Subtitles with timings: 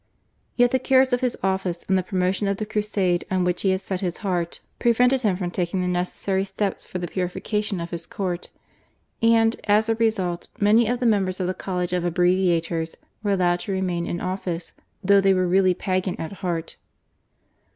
[0.55, 3.69] Yet the cares of his office and the promotion of the crusade on which he
[3.69, 7.91] had set his heart prevented him from taking the necessary steps for the purification of
[7.91, 8.49] his court,
[9.21, 13.59] and, as a result, many of the members of the College of Abbreviators were allowed
[13.59, 16.77] to remain in office though they were really Pagan at heart.